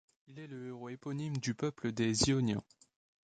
[0.25, 2.63] Il est le héros éponyme du peuple des Ioniens.